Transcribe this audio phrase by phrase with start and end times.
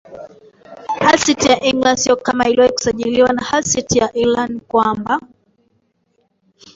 [1.03, 5.21] Hull City ya EnglandSio kama aliwahi kusajiliwa na Hull City ila ni kwamba